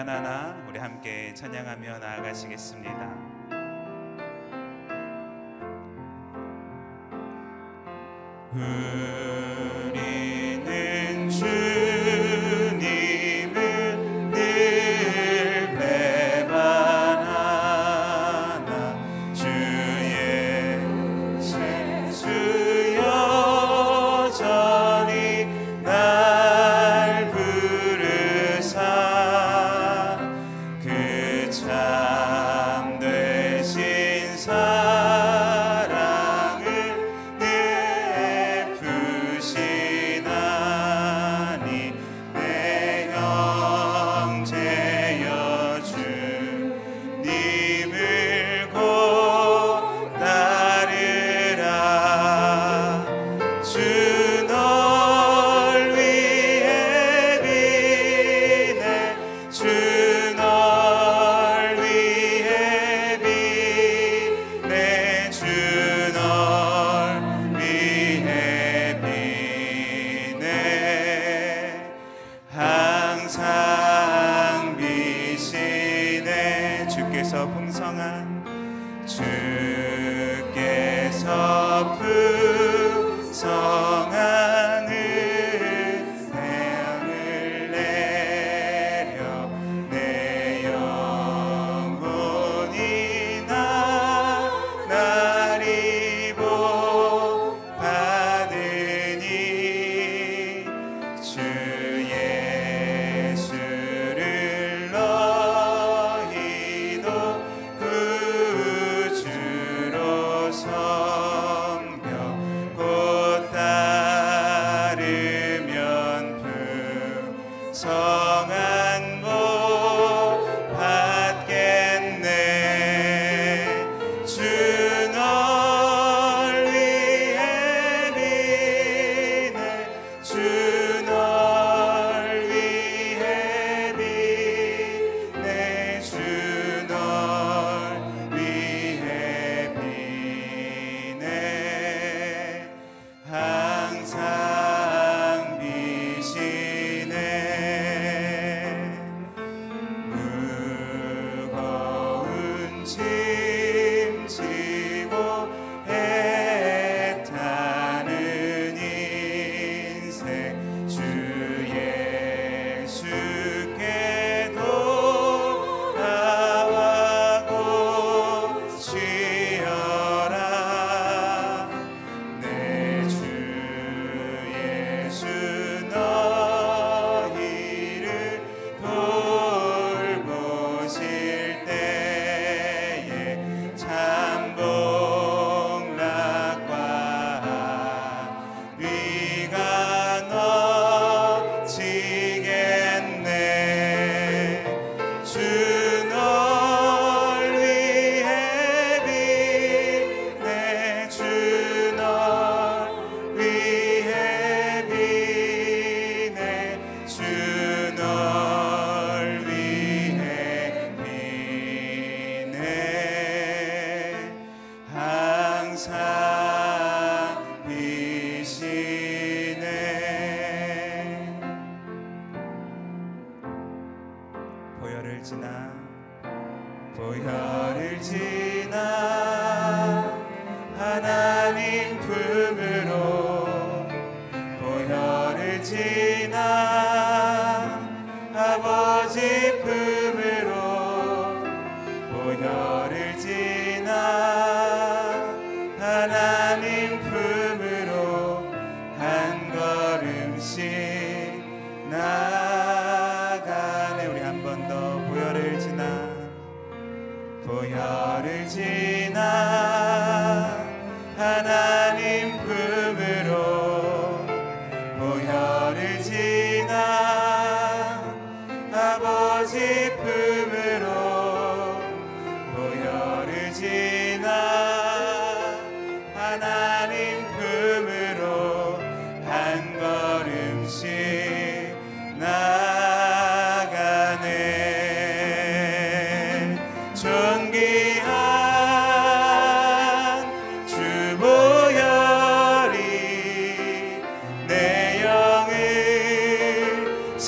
바나나 0.00 0.56
우리 0.66 0.78
함께 0.78 1.34
찬양하며 1.34 1.98
나아가시겠습니다. 1.98 3.04
음. 8.54 9.39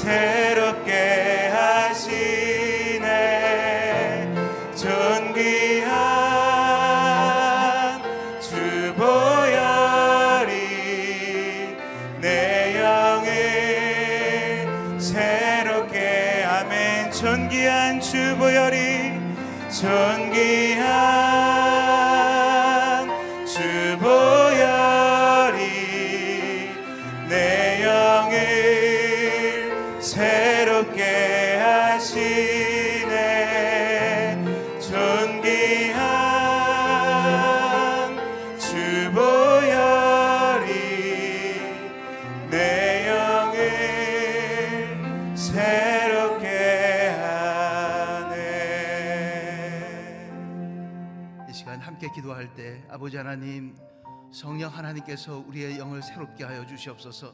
새 0.02 0.41
성령 54.42 54.76
하나님께서 54.76 55.44
우리의 55.46 55.78
영을 55.78 56.02
새롭게 56.02 56.42
하여 56.42 56.66
주시옵소서. 56.66 57.32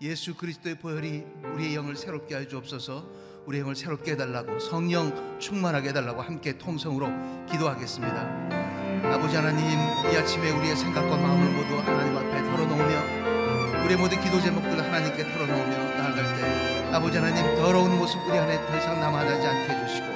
예수 0.00 0.34
그리스도의 0.34 0.78
보혈이 0.78 1.22
우리의 1.52 1.74
영을 1.74 1.94
새롭게 1.94 2.34
하여 2.34 2.48
주옵소서. 2.48 3.04
우리의 3.44 3.60
영을 3.60 3.76
새롭게 3.76 4.12
해달라고 4.12 4.58
성령 4.58 5.38
충만하게 5.38 5.90
해달라고 5.90 6.22
함께 6.22 6.56
통성으로 6.56 7.10
기도하겠습니다. 7.44 9.12
아버지 9.12 9.36
하나님 9.36 9.66
이 10.10 10.16
아침에 10.16 10.50
우리의 10.50 10.76
생각과 10.76 11.14
마음을 11.14 11.52
모두 11.52 11.76
하나님 11.76 12.16
앞에 12.16 12.42
털어놓으며 12.44 13.84
우리의 13.84 13.98
모든 13.98 14.18
기도 14.22 14.40
제목들을 14.40 14.82
하나님께 14.82 15.24
털어놓으며 15.24 15.94
나아갈 15.94 16.36
때 16.40 16.90
아버지 16.90 17.18
하나님 17.18 17.54
더러운 17.56 17.98
모습 17.98 18.18
우리 18.26 18.38
안에 18.38 18.66
더 18.66 18.78
이상 18.78 18.98
남아나지 18.98 19.46
않게 19.46 19.74
해주시고 19.74 20.06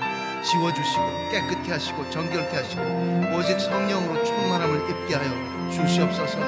지워주시고 0.43 1.04
깨끗게 1.32 1.72
하시고 1.72 2.08
정결케 2.08 2.56
하시고 2.56 3.36
오직 3.36 3.60
성령으로 3.60 4.25
충만함을 4.25 4.88
입게 4.88 5.16
하여 5.16 5.59
주시옵소서. 5.70 6.38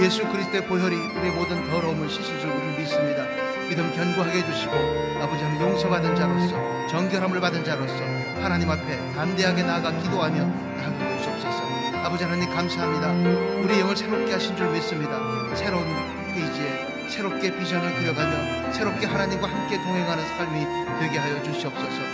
예수 0.00 0.26
그리스도의 0.26 0.66
보혈이 0.66 0.96
우리의 0.96 1.32
모든 1.34 1.68
더러움을 1.70 2.08
씻을 2.08 2.40
줄 2.40 2.50
우리는 2.50 2.76
믿습니다. 2.78 3.24
믿음 3.68 3.90
견고하게 3.94 4.38
해주시고 4.40 4.72
아버지 5.22 5.42
하나님 5.42 5.62
용서받은 5.62 6.16
자로서 6.16 6.86
정결함을 6.88 7.40
받은 7.40 7.64
자로서 7.64 7.94
하나님 8.42 8.70
앞에 8.70 9.12
담대하게 9.14 9.62
나아가 9.62 9.90
기도하며 9.90 10.44
나아가 10.44 11.16
주시옵소서. 11.16 11.62
아버지 12.04 12.24
하나님 12.24 12.48
감사합니다. 12.50 13.12
우리 13.62 13.80
영을 13.80 13.96
새롭게 13.96 14.32
하신 14.32 14.56
줄 14.56 14.70
믿습니다. 14.70 15.18
새로운 15.54 15.86
페이지에 16.34 17.08
새롭게 17.08 17.56
비전을 17.56 17.94
그려가며 17.94 18.72
새롭게 18.72 19.06
하나님과 19.06 19.48
함께 19.48 19.76
동행하는 19.76 20.24
삶이 20.36 20.66
되게 21.00 21.18
하여 21.18 21.42
주시옵소서. 21.42 21.86
산 21.86 22.13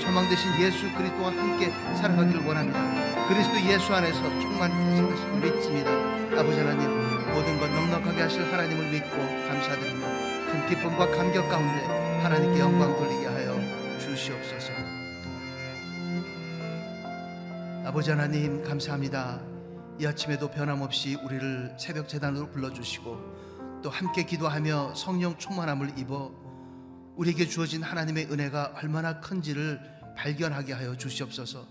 소망 0.00 0.28
되신 0.28 0.60
예수 0.60 0.92
그리스도와 0.94 1.30
함께 1.30 1.70
살아가기를 1.96 2.46
원합니다. 2.46 3.26
그리스도 3.28 3.60
예수 3.62 3.94
안에서 3.94 4.20
충만하신 4.40 5.08
것을 5.08 5.30
믿습니다. 5.40 5.90
아버지 6.38 6.58
하나님 6.58 6.88
모든 7.32 7.58
것 7.58 7.70
넉넉하게 7.70 8.22
하실 8.22 8.42
하나님을 8.52 8.90
믿고 8.90 9.16
감사드리며 9.48 10.06
큰 10.50 10.66
기쁨과 10.68 11.10
감격 11.10 11.48
가운데 11.48 11.86
하나님께 12.22 12.60
영광 12.60 12.96
돌리게 12.96 13.26
하여 13.26 13.56
주시옵소서. 13.98 14.72
아버지 17.84 18.10
하나님 18.10 18.62
감사합니다. 18.62 19.40
이 19.98 20.06
아침에도 20.06 20.50
변함없이 20.50 21.16
우리를 21.16 21.74
새벽 21.78 22.08
재단으로 22.08 22.50
불러주시고 22.50 23.80
또 23.82 23.90
함께 23.90 24.24
기도하며 24.24 24.94
성령 24.94 25.36
충만함을 25.36 25.98
입어 25.98 26.30
우리에게 27.20 27.46
주어진 27.46 27.82
하나님의 27.82 28.28
은혜가 28.32 28.72
얼마나 28.76 29.20
큰지를 29.20 29.78
발견하게 30.16 30.72
하여 30.72 30.96
주시옵소서. 30.96 31.66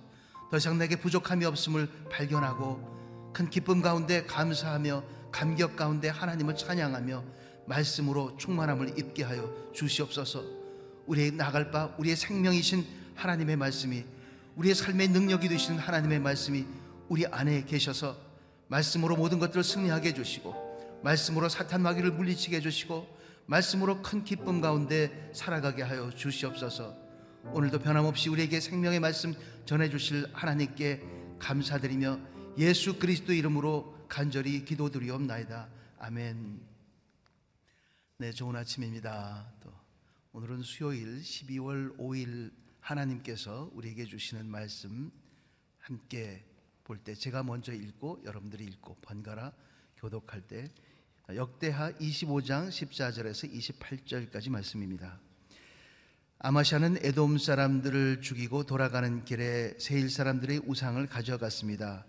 더 0.51 0.57
이상 0.57 0.78
내게 0.78 0.96
부족함이 0.96 1.44
없음을 1.44 1.90
발견하고 2.12 3.31
큰 3.34 3.50
기쁨 3.50 3.81
가운데 3.81 4.25
감사하며 4.28 5.04
감격 5.31 5.75
가운데 5.75 6.07
하나님을 6.07 6.56
찬양하며 6.56 7.24
말씀으로 7.66 8.38
충만함을 8.38 9.00
입게 9.00 9.24
하여 9.24 9.51
주시옵소서. 9.74 10.44
우리의 11.07 11.31
나갈 11.31 11.72
바 11.72 11.95
우리의 11.98 12.16
생명이신 12.16 12.86
하나님의 13.16 13.56
말씀이 13.56 14.06
우리의 14.56 14.75
삶의 14.75 15.07
능력이 15.07 15.50
되시는 15.50 15.80
하나님의 15.80 16.19
말씀이 16.19 16.63
우리 17.07 17.25
안에 17.25 17.66
계셔서 17.66 18.16
말씀으로 18.68 19.16
모든 19.16 19.40
것들을 19.40 19.63
승리하게 19.63 20.10
해주시고 20.10 21.00
말씀으로 21.04 21.50
사탄 21.50 21.81
마귀를 21.81 22.12
물리치게 22.12 22.57
해주시고 22.57 23.19
말씀으로 23.50 24.04
큰 24.04 24.24
기쁨 24.24 24.62
가운데 24.62 25.31
살아가게 25.34 25.81
하여 25.81 26.12
주시옵소서. 26.12 26.96
오늘도 27.46 27.80
변함없이 27.80 28.30
우리에게 28.30 28.60
생명의 28.60 29.00
말씀 29.00 29.34
전해 29.66 29.90
주실 29.90 30.28
하나님께 30.34 31.01
감사드리며 31.40 32.19
예수 32.60 33.00
그리스도 33.00 33.34
이름으로 33.34 34.06
간절히 34.07 34.63
기도드리옵나이다. 34.66 35.68
아멘. 35.98 36.62
네, 38.19 38.31
좋은 38.31 38.56
아침입니다. 38.56 39.52
또 39.62 39.72
오늘은 40.34 40.62
수요일 40.62 41.19
12월 41.22 41.98
5일 41.98 42.52
하나님께서 42.80 43.72
우리에게 43.74 44.06
주시는 44.06 44.45
말씀 44.48 45.12
함께 45.80 46.45
볼 46.84 47.00
때 47.04 47.16
제가 47.16 47.42
먼저 47.42 47.74
읽고 47.74 48.22
여러분들이 48.25 48.63
읽고 48.66 48.98
번갈아 49.02 49.54
교독할 49.98 50.42
때 50.42 50.72
역대하 51.36 51.92
25장 51.92 52.70
14절에서 52.70 53.54
28절까지 53.54 54.50
말씀입니다. 54.50 55.20
아마샤는 56.40 56.98
에돔 57.04 57.38
사람들을 57.38 58.22
죽이고 58.22 58.64
돌아가는 58.64 59.24
길에 59.26 59.76
세일 59.78 60.09
사람들의 60.09 60.62
우상을 60.66 61.06
가져갔습니다. 61.06 62.06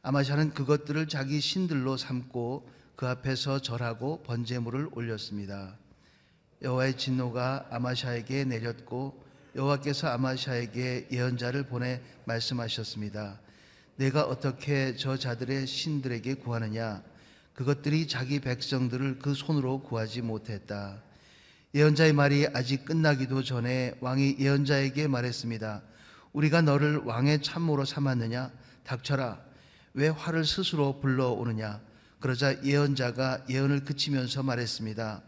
아마샤는 0.00 0.54
그것들을 0.54 1.06
자기 1.08 1.40
신들로 1.40 1.98
삼고 1.98 2.66
그 2.96 3.06
앞에서 3.06 3.60
절하고 3.60 4.22
번제물을 4.22 4.88
올렸습니다. 4.92 5.76
여호와의 6.62 6.96
진노가 6.96 7.66
아마샤에게 7.70 8.44
내렸고 8.44 9.22
여호와께서 9.54 10.08
아마샤에게 10.08 11.08
예언자를 11.12 11.64
보내 11.64 12.00
말씀하셨습니다. 12.24 13.38
내가 13.96 14.24
어떻게 14.24 14.96
저 14.96 15.18
자들의 15.18 15.66
신들에게 15.66 16.34
구하느냐? 16.34 17.11
그것들이 17.54 18.08
자기 18.08 18.40
백성들을 18.40 19.18
그 19.18 19.34
손으로 19.34 19.82
구하지 19.82 20.22
못했다. 20.22 21.02
예언자의 21.74 22.12
말이 22.12 22.46
아직 22.52 22.84
끝나기도 22.84 23.42
전에 23.42 23.94
왕이 24.00 24.36
예언자에게 24.38 25.08
말했습니다. 25.08 25.82
우리가 26.32 26.62
너를 26.62 26.98
왕의 26.98 27.42
참모로 27.42 27.84
삼았느냐? 27.84 28.50
닥쳐라. 28.84 29.40
왜 29.94 30.08
화를 30.08 30.44
스스로 30.44 31.00
불러오느냐? 31.00 31.80
그러자 32.20 32.62
예언자가 32.62 33.44
예언을 33.48 33.84
그치면서 33.84 34.42
말했습니다. 34.42 35.22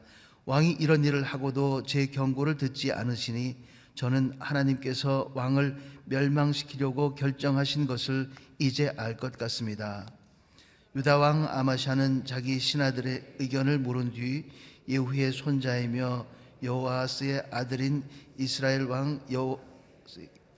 왕이 0.47 0.77
이런 0.81 1.05
일을 1.05 1.23
하고도 1.23 1.85
제 1.85 2.07
경고를 2.07 2.57
듣지 2.57 2.93
않으시니 2.93 3.57
저는 3.95 4.35
하나님께서 4.39 5.33
왕을 5.35 5.77
멸망시키려고 6.07 7.15
결정하신 7.15 7.87
것을 7.87 8.31
이제 8.59 8.93
알 8.97 9.17
것 9.17 9.37
같습니다. 9.39 10.07
유다 10.97 11.19
왕 11.19 11.49
아마샤는 11.51 12.25
자기 12.25 12.61
신하들의 12.61 13.35
의견을 13.41 13.81
물은 13.81 14.13
뒤 14.13 14.49
예후의 14.89 15.33
손자이며 15.33 16.25
여호아스의 16.63 17.49
아들인 17.51 18.05
이스라엘 18.39 18.85
왕여 18.85 19.59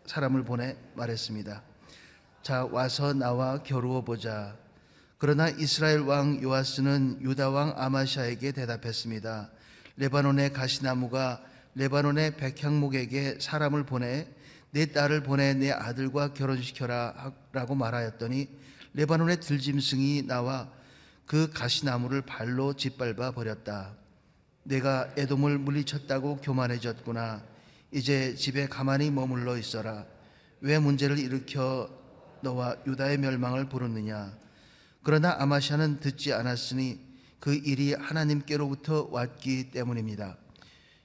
사람을 0.05 0.45
보내 0.45 0.77
말했습니다. 0.95 1.63
자 2.43 2.67
와서 2.67 3.15
나와 3.15 3.63
겨루어 3.63 4.03
보자. 4.03 4.55
그러나 5.17 5.49
이스라엘 5.49 6.01
왕 6.01 6.43
요아스는 6.43 7.23
유다 7.23 7.49
왕 7.49 7.73
아마샤에게 7.75 8.53
대답했습니다. 8.53 9.51
레바논의 9.97 10.53
가시나무가 10.53 11.43
레바논의 11.77 12.37
백향목에게 12.37 13.39
사람을 13.41 13.87
보내 13.87 14.29
내 14.71 14.85
딸을 14.85 15.23
보내 15.23 15.55
내 15.55 15.71
아들과 15.71 16.35
결혼시켜라 16.35 17.33
라고 17.53 17.75
말하였더니 17.75 18.67
레바논의 18.97 19.41
들짐승이 19.41 20.23
나와 20.27 20.73
그 21.27 21.51
가시나무를 21.53 22.23
발로 22.23 22.73
짓밟아 22.73 23.33
버렸다. 23.33 23.95
내가 24.63 25.13
에돔을 25.19 25.59
물리쳤다고 25.59 26.39
교만해졌구나. 26.39 27.45
이제 27.93 28.35
집에 28.35 28.67
가만히 28.67 29.11
머물러 29.11 29.59
있어라. 29.59 30.07
왜 30.63 30.79
문제를 30.79 31.19
일으켜 31.19 31.91
너와 32.41 32.77
유다의 32.87 33.19
멸망을 33.19 33.69
부르느냐? 33.69 34.33
그러나 35.03 35.37
아마샤는 35.41 36.01
듣지 36.01 36.33
않았으니 36.33 36.99
그 37.39 37.53
일이 37.55 37.93
하나님께로부터 37.93 39.09
왔기 39.11 39.73
때문입니다. 39.73 40.39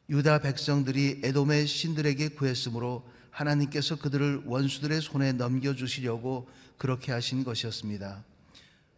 유다 0.10 0.40
백성들이 0.40 1.20
에돔의 1.26 1.68
신들에게 1.68 2.30
구했으므로 2.30 3.06
하나님께서 3.32 3.98
그들을 3.98 4.44
원수들의 4.46 5.02
손에 5.02 5.34
넘겨주시려고 5.34 6.48
그렇게 6.82 7.12
하신 7.12 7.44
것이었습니다. 7.44 8.24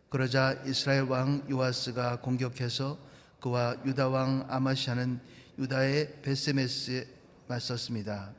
그러자 0.08 0.54
이스라엘 0.66 1.02
왕 1.02 1.46
요아스가 1.52 2.22
공격해서 2.22 2.98
그와 3.42 3.76
유다 3.86 4.08
왕 4.08 4.46
아마샤는 4.48 5.20
유다의 5.60 6.22
베세메스에 6.22 7.06
맞섰습니다. 7.50 8.32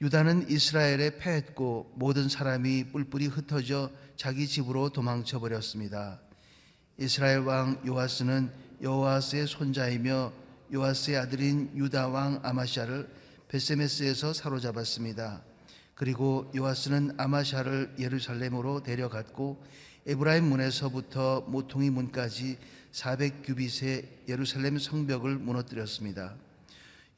유다는 0.00 0.50
이스라엘에 0.50 1.16
패했고 1.16 1.92
모든 1.94 2.28
사람이 2.28 2.86
뿔뿔이 2.86 3.28
흩어져 3.28 3.88
자기 4.16 4.48
집으로 4.48 4.88
도망쳐 4.88 5.38
버렸습니다. 5.38 6.18
이스라엘 6.98 7.42
왕 7.42 7.80
요아스는 7.86 8.50
여호아스의 8.82 9.46
손자이며 9.46 10.32
요아스의 10.74 11.18
아들인 11.18 11.70
유다 11.76 12.08
왕 12.08 12.40
아마샤를 12.42 13.08
베세메스에서 13.46 14.32
사로잡았습니다. 14.32 15.44
그리고 15.96 16.50
요아스는 16.54 17.14
아마샤를 17.16 17.94
예루살렘으로 17.98 18.82
데려갔고 18.82 19.64
에브라임 20.06 20.44
문에서부터 20.44 21.46
모퉁이 21.48 21.88
문까지 21.88 22.58
400규빗의 22.92 24.04
예루살렘 24.28 24.78
성벽을 24.78 25.36
무너뜨렸습니다. 25.38 26.34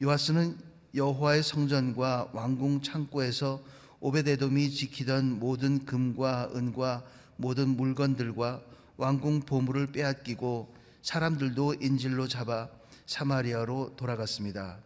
요아스는 0.01 0.57
여호와의 0.95 1.43
성전과 1.43 2.29
왕궁 2.31 2.81
창고에서 2.81 3.61
오베데돔이 3.99 4.71
지키던 4.71 5.39
모든 5.39 5.85
금과 5.85 6.51
은과 6.55 7.03
모든 7.35 7.67
물건들과 7.75 8.61
왕궁 8.95 9.41
보물을 9.41 9.87
빼앗기고 9.87 10.73
사람들도 11.01 11.75
인질로 11.81 12.29
잡아 12.29 12.69
사마리아로 13.05 13.97
돌아갔습니다. 13.97 14.79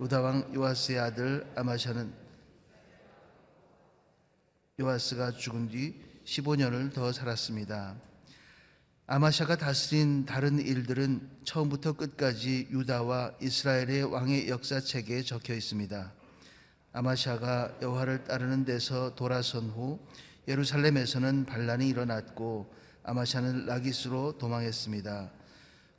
유다 0.00 0.20
왕 0.20 0.54
요아스의 0.54 0.98
아들 1.00 1.44
아마샤는 1.56 2.29
요아스가 4.80 5.32
죽은 5.32 5.68
뒤 5.68 5.94
15년을 6.24 6.94
더 6.94 7.12
살았습니다. 7.12 7.96
아마샤가 9.06 9.56
다스린 9.56 10.24
다른 10.24 10.58
일들은 10.58 11.28
처음부터 11.44 11.92
끝까지 11.92 12.68
유다와 12.70 13.34
이스라엘의 13.42 14.04
왕의 14.04 14.48
역사책에 14.48 15.22
적혀 15.22 15.54
있습니다. 15.54 16.12
아마샤가 16.92 17.76
여호와를 17.82 18.24
따르는 18.24 18.64
데서 18.64 19.14
돌아선 19.16 19.68
후 19.68 20.00
예루살렘에서는 20.48 21.44
반란이 21.44 21.86
일어났고 21.86 22.72
아마샤는 23.02 23.66
라기스로 23.66 24.38
도망했습니다. 24.38 25.30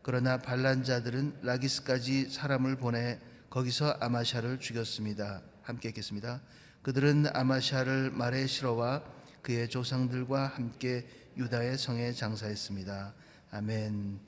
그러나 0.02 0.40
반란자들은 0.40 1.42
라기스까지 1.44 2.32
사람을 2.32 2.78
보내 2.78 3.20
거기서 3.52 3.98
아마샤를 4.00 4.60
죽였습니다. 4.60 5.44
함께 5.62 5.90
읽겠습니다. 5.90 6.42
그들은 6.82 7.26
아마샤를 7.32 8.10
말에 8.12 8.48
실어와 8.48 9.04
그의 9.44 9.70
조상들과 9.70 10.48
함께 10.48 11.08
유다의 11.38 11.78
성에 11.78 12.12
장사했습니다. 12.12 13.14
아멘. 13.52 14.20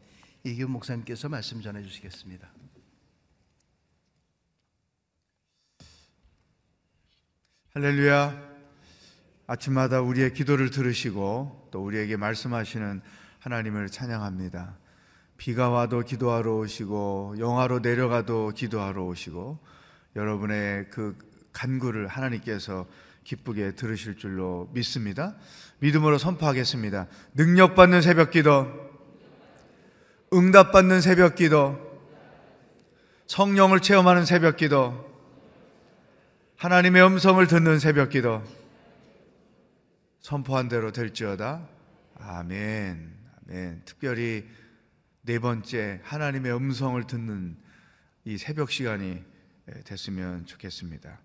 이규 0.44 0.68
목사님께서 0.68 1.30
말씀 1.30 1.62
전해 1.62 1.82
주시겠습니다. 1.82 2.48
할렐루야. 7.74 8.54
아침마다 9.48 10.02
우리의 10.02 10.34
기도를 10.34 10.70
들으시고 10.70 11.70
또 11.72 11.84
우리에게 11.84 12.18
말씀하시는 12.18 13.02
하나님을 13.40 13.90
찬양합니다. 13.90 14.78
비가 15.38 15.70
와도 15.70 16.02
기도하러 16.02 16.58
오시고 16.58 17.36
영하로 17.40 17.80
내려가도 17.80 18.52
기도하러 18.52 19.04
오시고 19.06 19.60
여러분의 20.16 20.90
그 20.92 21.18
간구를 21.54 22.08
하나님께서 22.08 22.88
기쁘게 23.24 23.76
들으실 23.76 24.18
줄로 24.18 24.70
믿습니다. 24.74 25.36
믿음으로 25.80 26.18
선포하겠습니다. 26.18 27.08
능력받는 27.34 28.02
새벽 28.02 28.32
기도, 28.32 28.68
응답받는 30.34 31.02
새벽 31.02 31.36
기도, 31.36 31.78
성령을 33.28 33.80
체험하는 33.80 34.26
새벽 34.26 34.58
기도, 34.58 35.12
하나님의 36.58 37.06
음성을 37.06 37.46
듣는 37.48 37.80
새벽 37.80 38.10
기도, 38.10 38.44
선포한 40.20 40.70
대로 40.70 40.92
될지어다. 40.92 41.68
아멘. 42.18 43.14
아멘. 43.46 43.82
특별히 43.84 44.48
네 45.22 45.40
번째 45.40 46.00
하나님의 46.04 46.56
음성을 46.56 47.02
듣는 47.06 47.58
이 48.26 48.38
새벽 48.38 48.72
시간이 48.72 49.22
됐으면 49.84 50.46
좋겠습니다. 50.46 51.20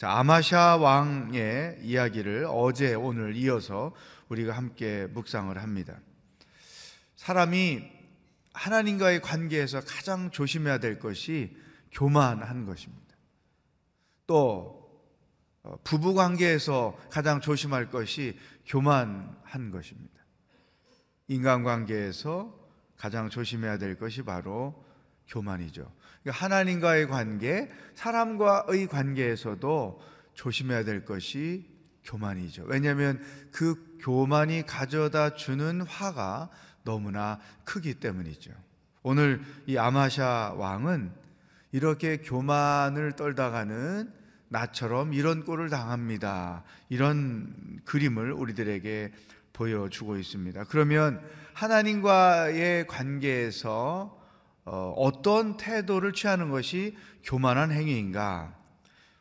자, 0.00 0.12
아마샤 0.12 0.78
왕의 0.78 1.80
이야기를 1.82 2.46
어제 2.48 2.94
오늘 2.94 3.36
이어서 3.36 3.94
우리가 4.30 4.56
함께 4.56 5.06
묵상을 5.10 5.54
합니다. 5.58 6.00
사람이 7.16 7.82
하나님과의 8.54 9.20
관계에서 9.20 9.82
가장 9.82 10.30
조심해야 10.30 10.78
될 10.78 10.98
것이 10.98 11.54
교만한 11.92 12.64
것입니다. 12.64 13.14
또 14.26 14.90
어, 15.64 15.76
부부 15.84 16.14
관계에서 16.14 16.96
가장 17.10 17.42
조심할 17.42 17.90
것이 17.90 18.38
교만한 18.64 19.70
것입니다. 19.70 20.18
인간 21.28 21.62
관계에서 21.62 22.58
가장 22.96 23.28
조심해야 23.28 23.76
될 23.76 23.98
것이 23.98 24.22
바로 24.22 24.82
교만이죠. 25.28 25.92
그러니까 26.22 26.44
하나님과의 26.44 27.08
관계, 27.08 27.70
사람과의 27.94 28.86
관계에서도 28.88 30.00
조심해야 30.34 30.84
될 30.84 31.04
것이 31.04 31.66
교만이죠. 32.04 32.64
왜냐하면 32.66 33.20
그 33.52 33.98
교만이 34.00 34.64
가져다 34.66 35.34
주는 35.34 35.80
화가 35.82 36.50
너무나 36.84 37.38
크기 37.64 37.94
때문이죠. 37.94 38.50
오늘 39.02 39.40
이 39.66 39.76
아마샤 39.76 40.54
왕은 40.56 41.12
이렇게 41.72 42.18
교만을 42.18 43.12
떨다가는 43.12 44.12
나처럼 44.48 45.14
이런 45.14 45.44
꼴을 45.44 45.70
당합니다. 45.70 46.64
이런 46.88 47.80
그림을 47.84 48.32
우리들에게 48.32 49.12
보여주고 49.52 50.16
있습니다. 50.16 50.64
그러면 50.64 51.22
하나님과의 51.54 52.86
관계에서 52.86 54.19
어, 54.64 54.94
어떤 54.96 55.56
태도를 55.56 56.12
취하는 56.12 56.50
것이 56.50 56.96
교만한 57.24 57.72
행위인가? 57.72 58.54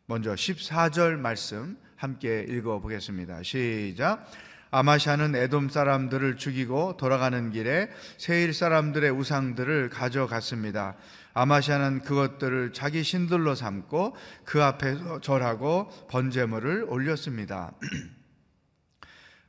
먼저 0.06 0.34
14절 0.34 1.18
말씀 1.18 1.78
함께 1.96 2.46
읽어 2.48 2.80
보겠습니다. 2.80 3.44
시작. 3.44 4.26
아마샤는 4.72 5.36
에돔 5.36 5.70
사람들을 5.70 6.38
죽이고 6.38 6.98
돌아가는 6.98 7.52
길에 7.52 7.90
세일 8.18 8.54
사람들의 8.54 9.10
우상들을 9.12 9.90
가져갔습니다. 9.90 10.96
아마샤는 11.34 12.02
그것들을 12.02 12.74
자기 12.74 13.04
신들로 13.04 13.56
삼고 13.56 14.16
그 14.46 14.64
앞에서 14.64 15.22
절하고 15.22 15.90
번제물을 16.10 16.86
올렸습니다. 16.88 17.74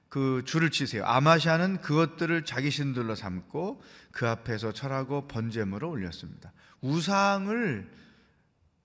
그 0.08 0.42
줄을 0.44 0.70
치세요. 0.70 1.04
아마샤는 1.04 1.82
그것들을 1.82 2.44
자기 2.44 2.70
신들로 2.70 3.14
삼고 3.14 3.80
그 4.12 4.28
앞에서 4.28 4.72
철하고 4.72 5.28
번제물을 5.28 5.86
올렸습니다. 5.86 6.52
우상을 6.80 7.90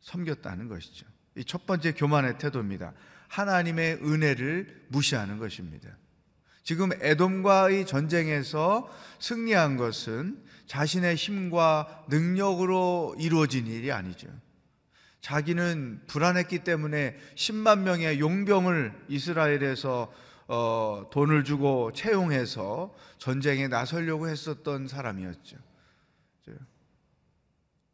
섬겼다는 0.02 0.68
것이죠. 0.68 1.06
이 1.36 1.44
첫 1.44 1.66
번째 1.66 1.92
교만의 1.94 2.38
태도입니다. 2.38 2.94
하나님의 3.28 3.96
은혜를 4.02 4.86
무시하는 4.88 5.38
것입니다. 5.38 5.90
지금 6.64 6.90
에돔과의 7.00 7.86
전쟁에서 7.86 8.90
승리한 9.20 9.78
것은 9.78 10.42
자신의 10.68 11.16
힘과 11.16 12.06
능력으로 12.08 13.16
이루어진 13.20 13.68
일이 13.68 13.92
아니죠. 13.92 14.28
자기는 15.22 16.04
불안했기 16.08 16.60
때문에 16.60 17.18
10만 17.36 17.80
명의 17.80 18.20
용병을 18.20 18.94
이스라엘에서 19.10 20.12
어, 20.48 21.10
돈을 21.12 21.44
주고 21.44 21.92
채용해서 21.94 22.94
전쟁에 23.18 23.68
나서려고 23.68 24.28
했었던 24.28 24.88
사람이었죠. 24.88 25.58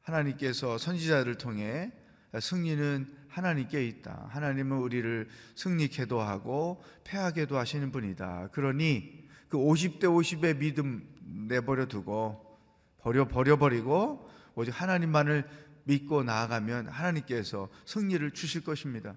하나님께서 0.01 0.77
선지자를 0.77 1.35
통해 1.35 1.91
승리는 2.39 3.21
하나님께 3.29 3.85
있다. 3.87 4.27
하나님은 4.29 4.77
우리를 4.77 5.29
승리케도 5.55 6.19
하고 6.19 6.83
패하게도 7.03 7.57
하시는 7.57 7.91
분이다. 7.91 8.49
그러니 8.51 9.27
그 9.47 9.57
50대 9.57 10.03
50의 10.03 10.57
믿음 10.57 11.07
내버려 11.47 11.85
두고 11.85 12.59
버려 12.99 13.27
버려 13.27 13.57
버리고 13.57 14.29
오직 14.55 14.71
하나님만을 14.71 15.47
믿고 15.85 16.23
나아가면 16.23 16.87
하나님께서 16.87 17.69
승리를 17.85 18.31
주실 18.31 18.63
것입니다. 18.63 19.15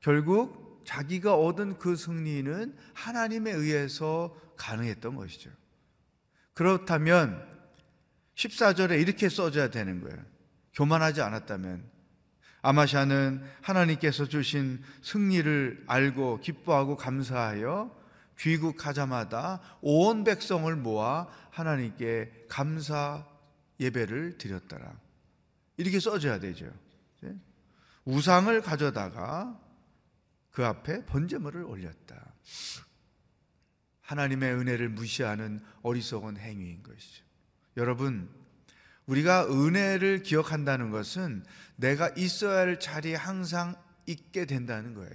결국 0.00 0.67
자기가 0.88 1.34
얻은 1.34 1.76
그 1.76 1.96
승리는 1.96 2.74
하나님에 2.94 3.52
의해서 3.52 4.34
가능했던 4.56 5.16
것이죠. 5.16 5.50
그렇다면 6.54 7.46
14절에 8.34 8.98
이렇게 8.98 9.28
써져야 9.28 9.68
되는 9.68 10.00
거예요. 10.00 10.16
교만하지 10.72 11.20
않았다면 11.20 11.84
아마샤는 12.62 13.44
하나님께서 13.60 14.24
주신 14.24 14.82
승리를 15.02 15.84
알고 15.86 16.40
기뻐하고 16.40 16.96
감사하여 16.96 17.94
귀국하자마자 18.38 19.60
온 19.82 20.24
백성을 20.24 20.74
모아 20.74 21.28
하나님께 21.50 22.46
감사 22.48 23.26
예배를 23.78 24.38
드렸더라. 24.38 24.98
이렇게 25.76 26.00
써져야 26.00 26.40
되죠. 26.40 26.72
우상을 28.06 28.58
가져다가 28.62 29.67
그 30.58 30.66
앞에 30.66 31.04
번제물을 31.04 31.62
올렸다. 31.62 32.34
하나님의 34.00 34.54
은혜를 34.54 34.88
무시하는 34.88 35.60
어리석은 35.82 36.36
행위인 36.36 36.82
것이죠. 36.82 37.22
여러분, 37.76 38.28
우리가 39.06 39.46
은혜를 39.46 40.24
기억한다는 40.24 40.90
것은 40.90 41.44
내가 41.76 42.08
있어야 42.16 42.58
할 42.58 42.80
자리에 42.80 43.14
항상 43.14 43.76
있게 44.06 44.46
된다는 44.46 44.94
거예요. 44.94 45.12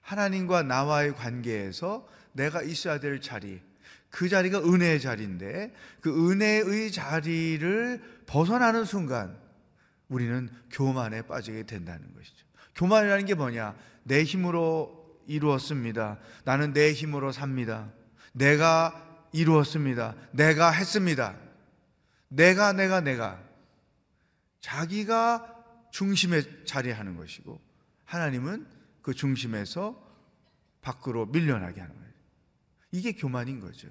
하나님과 0.00 0.62
나와의 0.62 1.14
관계에서 1.14 2.08
내가 2.32 2.62
있어야 2.62 2.98
될 2.98 3.20
자리, 3.20 3.60
그 4.08 4.30
자리가 4.30 4.60
은혜의 4.60 5.02
자리인데 5.02 5.74
그 6.00 6.30
은혜의 6.30 6.92
자리를 6.92 8.22
벗어나는 8.24 8.86
순간 8.86 9.38
우리는 10.08 10.48
교만에 10.70 11.20
빠지게 11.20 11.64
된다는 11.64 12.14
것이죠. 12.14 12.46
교만이라는 12.74 13.26
게 13.26 13.34
뭐냐? 13.34 13.76
내 14.06 14.22
힘으로 14.22 15.20
이루었습니다. 15.26 16.18
나는 16.44 16.72
내 16.72 16.92
힘으로 16.92 17.32
삽니다. 17.32 17.92
내가 18.32 19.28
이루었습니다. 19.32 20.14
내가 20.30 20.70
했습니다. 20.70 21.36
내가, 22.28 22.72
내가, 22.72 23.00
내가. 23.00 23.42
자기가 24.60 25.54
중심에 25.90 26.64
자리하는 26.64 27.16
것이고, 27.16 27.60
하나님은 28.04 28.66
그 29.02 29.12
중심에서 29.12 30.00
밖으로 30.82 31.26
밀려나게 31.26 31.80
하는 31.80 31.94
거예요. 31.94 32.12
이게 32.92 33.12
교만인 33.12 33.60
거죠. 33.60 33.88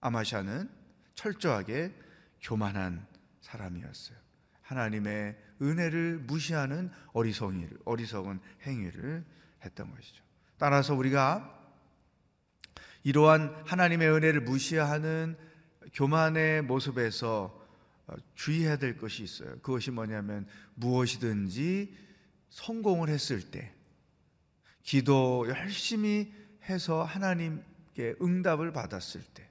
아마샤는 0.00 0.68
철저하게 1.14 1.94
교만한 2.42 3.06
사람이었어요. 3.40 4.18
하나님의 4.60 5.36
은혜를 5.60 6.18
무시하는 6.26 6.90
어리석이를, 7.12 7.78
어리석은 7.84 8.40
행위를 8.62 9.24
했던 9.64 9.90
것이죠. 9.94 10.22
따라서 10.58 10.94
우리가 10.94 11.50
이러한 13.02 13.62
하나님의 13.66 14.10
은혜를 14.10 14.40
무시하는 14.40 15.36
교만의 15.92 16.62
모습에서 16.62 17.62
어, 18.06 18.14
주의해야 18.34 18.76
될 18.76 18.98
것이 18.98 19.22
있어요. 19.22 19.50
그것이 19.60 19.90
뭐냐면 19.90 20.46
무엇이든지 20.74 21.96
성공을 22.50 23.08
했을 23.08 23.50
때, 23.50 23.72
기도 24.82 25.46
열심히 25.48 26.32
해서 26.68 27.02
하나님께 27.02 28.16
응답을 28.20 28.72
받았을 28.72 29.22
때, 29.32 29.48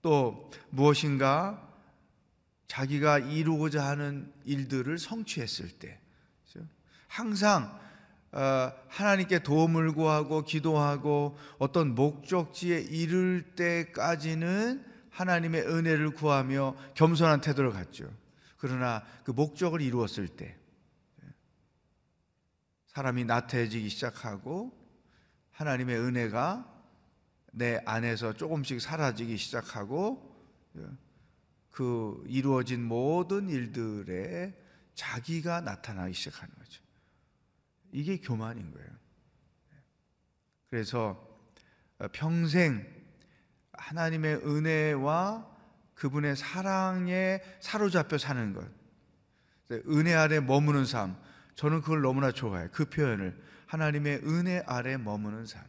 또 0.00 0.50
무엇인가 0.70 1.71
자기가 2.72 3.18
이루고자 3.18 3.86
하는 3.86 4.32
일들을 4.46 4.98
성취했을 4.98 5.68
때, 5.72 6.00
항상 7.06 7.78
어, 8.30 8.72
하나님께 8.88 9.40
도움을 9.42 9.92
구하고 9.92 10.42
기도하고 10.42 11.36
어떤 11.58 11.94
목적지에 11.94 12.80
이를 12.80 13.42
때까지는 13.56 14.82
하나님의 15.10 15.68
은혜를 15.68 16.12
구하며 16.12 16.74
겸손한 16.94 17.42
태도를 17.42 17.72
갖죠. 17.72 18.10
그러나 18.56 19.04
그 19.24 19.32
목적을 19.32 19.82
이루었을 19.82 20.28
때 20.28 20.56
사람이 22.86 23.26
나태해지기 23.26 23.90
시작하고 23.90 24.72
하나님의 25.50 25.98
은혜가 25.98 26.66
내 27.52 27.82
안에서 27.84 28.32
조금씩 28.32 28.80
사라지기 28.80 29.36
시작하고 29.36 30.32
그 31.72 32.22
이루어진 32.28 32.84
모든 32.84 33.48
일들에 33.48 34.56
자기가 34.94 35.62
나타나기 35.62 36.14
시작하는 36.14 36.54
거죠. 36.54 36.82
이게 37.90 38.18
교만인 38.18 38.70
거예요. 38.70 38.88
그래서 40.70 41.28
평생 42.12 42.86
하나님의 43.72 44.36
은혜와 44.46 45.50
그분의 45.94 46.36
사랑에 46.36 47.40
사로잡혀 47.60 48.18
사는 48.18 48.52
것. 48.52 48.66
은혜 49.88 50.14
아래 50.14 50.40
머무는 50.40 50.84
삶. 50.84 51.16
저는 51.54 51.80
그걸 51.80 52.02
너무나 52.02 52.32
좋아해요. 52.32 52.68
그 52.72 52.84
표현을. 52.86 53.40
하나님의 53.66 54.22
은혜 54.24 54.62
아래 54.66 54.96
머무는 54.98 55.46
삶. 55.46 55.64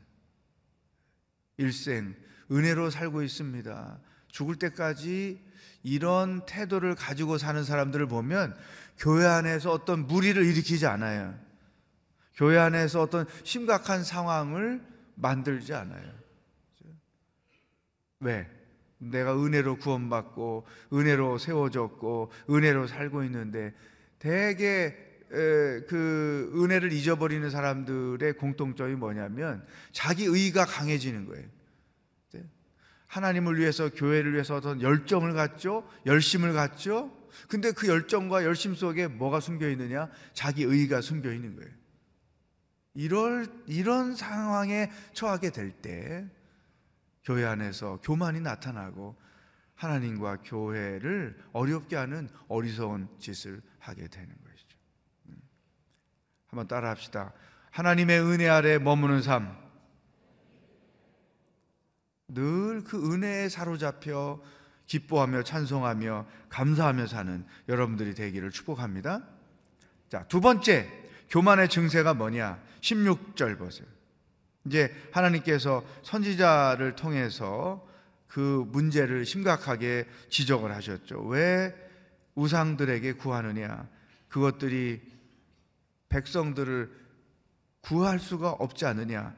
일생 1.58 2.16
은혜로 2.52 2.89
살고 2.89 3.24
있습니다. 3.24 4.00
죽을 4.28 4.56
때까지 4.56 5.53
이런 5.84 6.46
태도를 6.46 6.96
가지고 6.96 7.38
사는 7.38 7.63
사람들을 7.63 8.08
보면 8.08 8.56
교회 8.98 9.26
안에서 9.26 9.72
어떤 9.72 10.08
무리를 10.08 10.43
일으키지 10.43 10.88
않아요. 10.88 11.38
교회 12.36 12.58
안에서 12.58 13.02
어떤 13.02 13.26
심각한 13.43 14.04
상황을 14.04 14.82
만들지 15.15 15.74
않아요. 15.74 16.12
왜? 18.22 18.50
내가 18.98 19.36
은혜로 19.36 19.78
구원받고 19.78 20.65
은혜로 20.93 21.38
세워졌고 21.38 22.32
은혜로 22.50 22.88
살고 22.88 23.26
있는데 23.26 23.74
대개 24.17 24.96
그 25.30 26.52
은혜를 26.56 26.93
잊어버리는 26.93 27.50
사람들의 27.50 28.34
공통점이 28.34 28.96
뭐냐면 28.96 29.65
자기 29.91 30.24
의가 30.24 30.65
강해지는 30.65 31.26
거예요. 31.26 31.46
하나님을 33.13 33.60
위해서 33.60 33.89
교회를 33.89 34.34
위해서 34.34 34.56
어떤 34.56 34.82
열정을 34.82 35.34
갖죠, 35.34 35.88
열심을 36.08 36.54
갖죠. 36.54 37.15
근데 37.47 37.71
그 37.71 37.88
열정과 37.88 38.43
열심 38.43 38.73
속에 38.73 39.08
뭐가 39.08 39.39
숨겨 39.39 39.69
있느냐? 39.69 40.10
자기 40.34 40.63
의가 40.63 41.02
숨겨 41.02 41.32
있는 41.32 41.56
거예요. 41.56 41.69
이럴 42.95 43.47
이런 43.67 44.15
상황에 44.15 44.91
처하게 45.13 45.52
될 45.52 45.71
때 45.82 46.28
교회 47.23 47.45
안에서 47.45 47.99
교만이 48.02 48.41
나타나고 48.41 49.15
하나님과 49.76 50.39
교회를 50.43 51.38
어렵게 51.52 51.95
하는 51.95 52.30
어리석은 52.47 53.10
짓을 53.19 53.62
하게 53.78 54.08
되는 54.08 54.30
것이죠. 54.43 54.78
음. 55.28 55.41
한번 56.47 56.67
따라 56.67 56.89
합시다. 56.89 57.32
하나님의 57.69 58.21
은혜 58.21 58.49
아래 58.49 58.80
머무는 58.80 59.21
삶. 59.21 59.62
늘 62.29 62.83
그 62.83 63.13
은혜에 63.13 63.49
사로잡혀 63.49 64.41
기뻐하며 64.86 65.43
찬송하며 65.43 66.25
감사하며 66.49 67.07
사는 67.07 67.45
여러분들이 67.69 68.13
되기를 68.13 68.51
축복합니다. 68.51 69.23
자, 70.09 70.25
두 70.27 70.41
번째, 70.41 70.89
교만의 71.29 71.69
증세가 71.69 72.13
뭐냐? 72.13 72.62
16절 72.81 73.57
보세요. 73.57 73.88
이제 74.65 74.93
하나님께서 75.12 75.83
선지자를 76.03 76.95
통해서 76.95 77.88
그 78.27 78.65
문제를 78.67 79.25
심각하게 79.25 80.07
지적을 80.29 80.73
하셨죠. 80.75 81.21
왜 81.23 81.73
우상들에게 82.36 83.13
구하느냐? 83.13 83.88
그것들이 84.27 85.01
백성들을 86.09 86.91
구할 87.81 88.19
수가 88.19 88.51
없지 88.51 88.86
않느냐? 88.86 89.36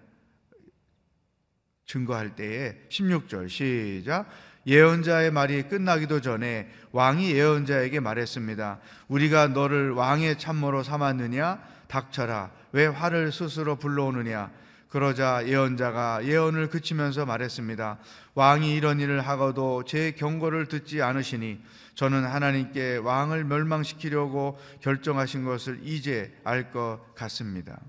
증거할 1.86 2.36
때에 2.36 2.76
16절 2.90 3.50
시작 3.50 4.28
예언자의 4.68 5.32
말이 5.32 5.64
끝나기도 5.64 6.22
전에 6.22 6.70
왕이 6.92 7.32
예언자에게 7.32 8.00
말했습니다. 8.00 8.80
우리가 9.08 9.50
너를 9.50 9.92
왕의 9.92 10.40
참모로 10.40 10.82
삼았느냐? 10.82 11.60
닥쳐라. 11.88 12.52
왜 12.72 12.88
화를 12.88 13.32
스스로 13.32 13.76
불러오느냐? 13.76 14.52
그러자 14.90 15.46
예언자가 15.46 16.26
예언을 16.26 16.70
그치면서 16.70 17.26
말했습니다. 17.26 18.00
왕이 18.34 18.76
이런 18.76 19.00
일을 19.00 19.22
하고도 19.22 19.84
제 19.84 20.12
경고를 20.12 20.68
듣지 20.68 21.02
않으시니 21.02 21.62
저는 21.94 22.26
하나님께 22.26 22.98
왕을 22.98 23.44
멸망시키려고 23.44 24.58
결정하신 24.82 25.46
것을 25.46 25.80
이제 25.84 26.34
알 26.44 26.72
것 26.72 27.14
같습니다. 27.14 27.80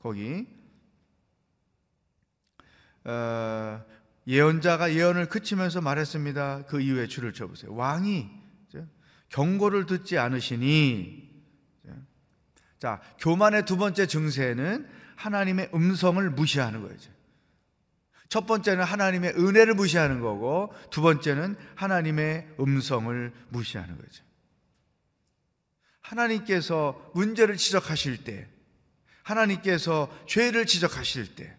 거기 0.00 0.46
어, 3.04 3.84
예언자가 4.26 4.94
예언을 4.94 5.28
그치면서 5.28 5.80
말했습니다. 5.80 6.66
그 6.66 6.80
이후에 6.80 7.06
줄을 7.06 7.32
쳐보세요. 7.32 7.74
왕이 7.74 8.42
경고를 9.28 9.86
듣지 9.86 10.18
않으시니 10.18 11.30
자 12.78 13.00
교만의 13.18 13.64
두 13.64 13.76
번째 13.76 14.06
증세는 14.06 14.88
하나님의 15.16 15.70
음성을 15.74 16.30
무시하는 16.30 16.82
거죠. 16.82 17.10
첫 18.28 18.46
번째는 18.46 18.84
하나님의 18.84 19.34
은혜를 19.36 19.74
무시하는 19.74 20.20
거고 20.20 20.72
두 20.90 21.02
번째는 21.02 21.56
하나님의 21.74 22.48
음성을 22.60 23.32
무시하는 23.50 23.96
거죠. 23.96 24.24
하나님께서 26.00 27.10
문제를 27.14 27.56
지적하실 27.56 28.24
때 28.24 28.48
하나님께서 29.22 30.10
죄를 30.26 30.66
지적하실 30.66 31.34
때 31.36 31.56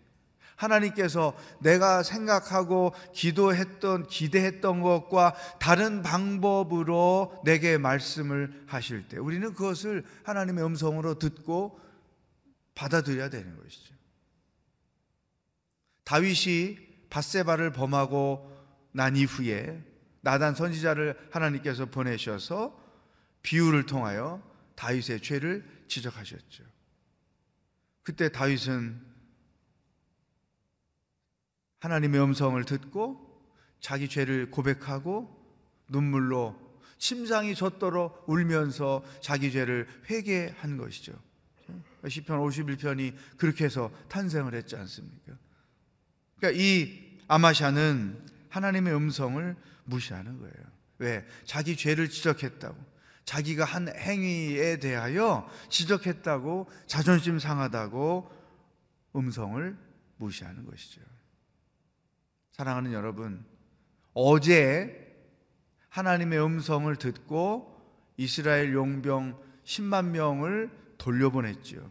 하나님께서 0.55 1.35
내가 1.59 2.03
생각하고 2.03 2.93
기도했던, 3.13 4.07
기대했던 4.07 4.81
것과 4.81 5.35
다른 5.59 6.01
방법으로 6.01 7.41
내게 7.43 7.77
말씀을 7.77 8.63
하실 8.67 9.07
때 9.07 9.17
우리는 9.17 9.53
그것을 9.53 10.05
하나님의 10.23 10.65
음성으로 10.65 11.19
듣고 11.19 11.79
받아들여야 12.75 13.29
되는 13.29 13.57
것이죠. 13.61 13.93
다윗이 16.03 16.77
바세바를 17.09 17.71
범하고 17.71 18.51
난 18.91 19.15
이후에 19.15 19.83
나단 20.21 20.55
선지자를 20.55 21.29
하나님께서 21.31 21.85
보내셔서 21.85 22.81
비유를 23.41 23.85
통하여 23.85 24.41
다윗의 24.75 25.21
죄를 25.21 25.65
지적하셨죠. 25.87 26.63
그때 28.03 28.29
다윗은 28.29 29.12
하나님의 31.83 32.21
음성을 32.21 32.63
듣고 32.63 33.43
자기 33.81 34.07
죄를 34.07 34.49
고백하고 34.49 35.29
눈물로 35.89 36.57
심장이 36.97 37.53
젖도록 37.55 38.23
울면서 38.27 39.03
자기 39.19 39.51
죄를 39.51 39.89
회개한 40.09 40.77
것이죠. 40.77 41.11
시편 42.07 42.39
51편이 42.39 43.13
그렇게 43.37 43.65
해서 43.65 43.91
탄생을 44.07 44.53
했지 44.53 44.77
않습니까? 44.77 45.33
그러니까 46.37 46.63
이 46.63 47.19
아마샤는 47.27 48.27
하나님의 48.47 48.95
음성을 48.95 49.55
무시하는 49.83 50.39
거예요. 50.39 50.55
왜? 50.99 51.27
자기 51.43 51.75
죄를 51.75 52.09
지적했다고. 52.09 52.77
자기가 53.25 53.65
한 53.65 53.89
행위에 53.89 54.79
대하여 54.79 55.49
지적했다고 55.67 56.69
자존심 56.87 57.39
상하다고 57.39 58.31
음성을 59.17 59.77
무시하는 60.15 60.65
것이죠. 60.65 61.12
사랑하는 62.53 62.93
여러분, 62.93 63.43
어제 64.13 65.11
하나님의 65.89 66.43
음성을 66.43 66.95
듣고 66.95 67.81
이스라엘 68.15 68.73
용병 68.73 69.39
10만 69.63 70.05
명을 70.09 70.69
돌려보냈지요. 70.97 71.89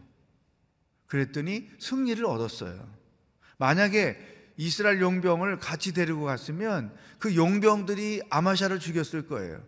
그랬더니 1.05 1.69
승리를 1.79 2.25
얻었어요. 2.25 2.89
만약에 3.57 4.17
이스라엘 4.55 5.01
용병을 5.01 5.59
같이 5.59 5.93
데리고 5.93 6.23
갔으면 6.23 6.95
그 7.19 7.35
용병들이 7.35 8.23
아마샤를 8.29 8.79
죽였을 8.79 9.27
거예요. 9.27 9.61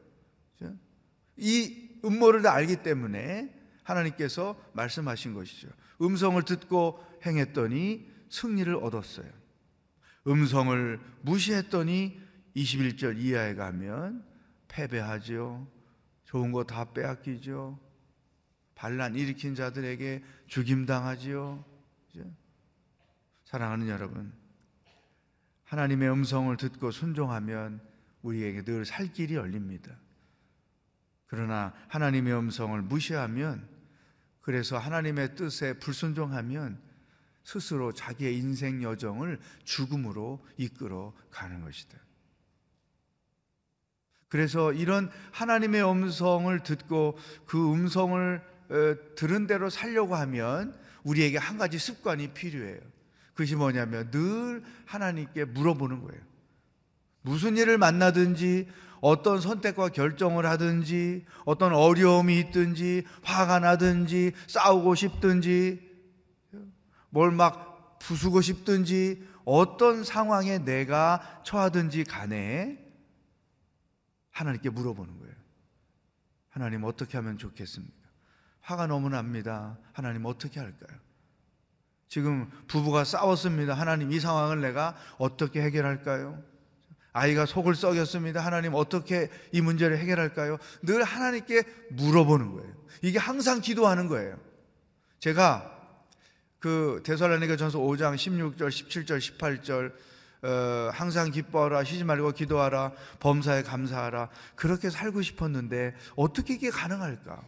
이 1.38 2.00
음모를 2.06 2.42
다 2.42 2.54
알기 2.54 2.78
때문에 2.78 3.54
하나님께서 3.84 4.56
말씀하신 4.74 5.34
것이죠. 5.34 5.68
음성을 6.02 6.42
듣고 6.44 7.04
행했더니 7.26 8.10
승리를 8.30 8.74
얻었어요. 8.76 9.30
음성을 10.28 11.00
무시했더니 11.22 12.20
21절 12.56 13.18
이하에 13.18 13.56
가면 13.56 14.26
패배하죠. 14.68 15.68
좋은 16.26 16.52
거 16.52 16.64
다 16.64 16.92
빼앗기죠. 16.94 17.80
반란 18.74 19.16
일으킨 19.16 19.56
자들에게 19.56 20.24
죽임당하지요. 20.48 21.64
사랑하는 23.46 23.88
여러분, 23.88 24.34
하나님의 25.66 26.10
음성을 26.12 26.56
듣고 26.58 26.92
순종하면 26.92 27.80
우리에게 28.22 28.64
늘 28.64 28.86
살 28.86 29.14
길이 29.14 29.36
열립니다. 29.36 29.96
그러나 31.28 31.74
하나님의 31.90 32.34
음성을 32.38 32.80
무시하면 32.82 33.68
그래서 34.42 34.78
하나님의 34.78 35.36
뜻에 35.36 35.74
불순종하면 35.80 36.80
스스로 37.46 37.94
자기의 37.94 38.36
인생 38.38 38.84
여정을 38.84 39.40
죽음으로 39.64 40.44
이끌어 40.58 41.14
가는 41.30 41.62
것이다. 41.62 41.98
그래서 44.28 44.74
이런 44.74 45.10
하나님의 45.32 45.90
음성을 45.90 46.60
듣고 46.64 47.18
그 47.46 47.72
음성을 47.72 48.42
어, 48.68 48.96
들은 49.16 49.46
대로 49.46 49.70
살려고 49.70 50.16
하면 50.16 50.76
우리에게 51.04 51.38
한 51.38 51.60
가지 51.60 51.78
습관이 51.78 52.34
필요해요. 52.34 52.80
그것이 53.34 53.56
뭐냐면 53.56 54.10
늘 54.10 54.64
하나님께 54.86 55.46
물어보는 55.46 56.02
거예요. 56.02 56.22
무슨 57.22 57.58
일을 57.58 57.78
만나든지 57.78 58.68
어떤 59.02 59.40
선택과 59.40 59.90
결정을 59.90 60.48
하든지 60.48 61.26
어떤 61.46 61.74
어려움이 61.76 62.40
있든지 62.40 63.04
화가 63.22 63.60
나든지 63.60 64.32
싸우고 64.48 64.96
싶든지 64.96 65.95
뭘 67.16 67.32
막 67.32 67.98
부수고 68.00 68.42
싶든지 68.42 69.26
어떤 69.46 70.04
상황에 70.04 70.58
내가 70.60 71.42
처하든지 71.46 72.04
간에 72.04 72.78
하나님께 74.32 74.70
물어보는 74.70 75.20
거예요. 75.20 75.34
하나님 76.50 76.84
어떻게 76.84 77.18
하면 77.18 77.38
좋겠습니까? 77.38 77.96
화가 78.62 78.88
너무 78.88 79.08
납니다. 79.10 79.78
하나님 79.94 80.26
어떻게 80.26 80.60
할까요? 80.60 81.00
지금 82.10 82.50
부부가 82.68 83.06
싸웠습니다. 83.06 83.74
하나님 83.74 84.12
이 84.12 84.20
상황을 84.20 84.60
내가 84.60 84.96
어떻게 85.18 85.62
해결할까요? 85.62 86.44
아이가 87.14 87.46
속을 87.46 87.76
썩였습니다. 87.76 88.42
하나님 88.42 88.74
어떻게 88.74 89.30
이 89.54 89.62
문제를 89.62 89.98
해결할까요? 90.00 90.58
늘 90.82 91.04
하나님께 91.04 91.64
물어보는 91.92 92.52
거예요. 92.52 92.74
이게 93.02 93.20
항상 93.20 93.62
기도하는 93.62 94.10
거예요. 94.10 94.38
제가 95.20 95.75
그 96.66 97.00
대살로니가 97.04 97.58
전서 97.58 97.78
5장 97.78 98.16
16절, 98.16 98.70
17절, 98.70 99.20
18절 99.20 99.94
어, 100.42 100.90
항상 100.92 101.30
기뻐하라, 101.30 101.84
쉬지 101.84 102.04
말고 102.04 102.32
기도하라, 102.32 102.92
범사에 103.20 103.62
감사하라. 103.62 104.32
그렇게 104.56 104.90
살고 104.90 105.22
싶었는데 105.22 105.94
어떻게 106.16 106.56
이게 106.56 106.72
가능할까? 106.72 107.46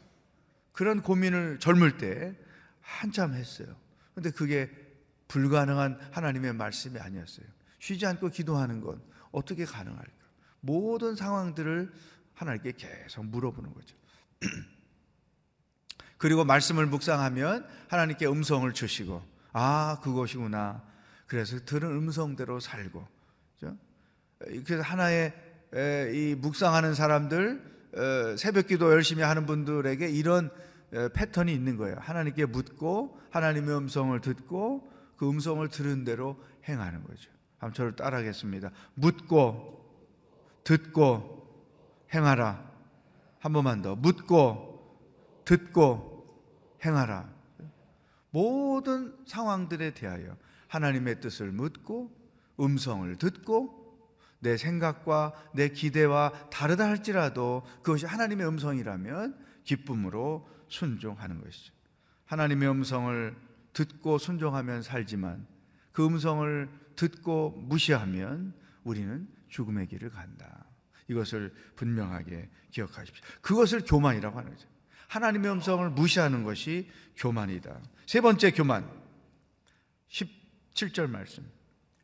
그런 0.72 1.02
고민을 1.02 1.58
젊을 1.58 1.98
때 1.98 2.36
한참 2.80 3.34
했어요. 3.34 3.76
근데 4.14 4.30
그게 4.30 4.70
불가능한 5.30 5.98
하나님의 6.12 6.54
말씀이 6.54 7.00
아니었어요. 7.00 7.48
쉬지 7.80 8.06
않고 8.06 8.30
기도하는 8.30 8.82
건 8.82 9.02
어떻게 9.32 9.66
가능할까? 9.66 10.12
모든 10.60 11.16
상황들을 11.16 11.92
하나님께 12.36 12.74
계속 12.74 13.26
물어보는 13.26 13.74
거죠. 13.74 13.96
그리고 16.18 16.44
말씀을 16.44 16.86
묵상하면 16.88 17.68
하나님께 17.90 18.28
음성을 18.28 18.72
주시고, 18.74 19.22
아, 19.54 20.00
그것이구나. 20.02 20.84
그래서 21.26 21.60
들은 21.66 21.90
음성대로 21.90 22.60
살고, 22.60 23.06
그렇죠? 23.60 23.78
그래서 24.66 24.82
하나의 24.84 25.34
이 26.14 26.36
묵상하는 26.40 26.94
사람들, 26.94 28.36
새벽 28.38 28.68
기도 28.68 28.92
열심히 28.92 29.24
하는 29.24 29.46
분들에게 29.46 30.10
이런 30.10 30.50
패턴이 31.14 31.54
있는 31.54 31.78
거예요. 31.78 31.98
하나님께 32.00 32.46
묻고, 32.46 33.20
하나님의 33.32 33.76
음성을 33.76 34.20
듣고, 34.22 34.92
그 35.18 35.30
음성을 35.30 35.68
들은 35.70 36.04
대로 36.04 36.42
행하는 36.68 37.04
거죠. 37.04 37.30
한번 37.58 37.74
저를 37.74 37.96
따라하겠습니다. 37.96 38.72
묻고 38.94 39.84
듣고 40.64 41.48
행하라. 42.14 42.64
한 43.40 43.54
번만 43.54 43.82
더. 43.82 43.96
묻고 43.96 44.77
듣고 45.48 46.28
행하라. 46.84 47.34
모든 48.32 49.16
상황들에 49.26 49.94
대하여 49.94 50.36
하나님의 50.68 51.22
뜻을 51.22 51.54
묻고 51.54 52.12
음성을 52.60 53.16
듣고 53.16 53.78
내 54.40 54.58
생각과 54.58 55.34
내 55.54 55.70
기대와 55.70 56.50
다르다 56.50 56.88
할지라도 56.90 57.64
그것이 57.82 58.06
하나님의 58.06 58.46
음성이라면 58.46 59.38
기쁨으로 59.64 60.50
순종하는 60.68 61.42
것이죠. 61.42 61.74
하나님의 62.26 62.70
음성을 62.70 63.36
듣고 63.72 64.18
순종하면 64.18 64.82
살지만 64.82 65.48
그 65.94 66.06
음성을 66.06 66.70
듣고 66.98 67.52
무시하면 67.52 68.54
우리는 68.84 69.30
죽음의 69.48 69.88
길을 69.88 70.10
간다. 70.10 70.66
이것을 71.08 71.54
분명하게 71.78 72.50
기억하십시오. 72.72 73.24
그것을 73.42 73.86
교만이라고 73.86 74.38
하는 74.38 74.52
거죠. 74.52 74.68
하나님의 75.08 75.52
음성을 75.52 75.90
무시하는 75.90 76.44
것이 76.44 76.90
교만이다. 77.18 77.80
세 78.06 78.22
번째 78.22 78.52
교만. 78.52 78.90
17절 80.10 81.10
말씀. 81.10 81.44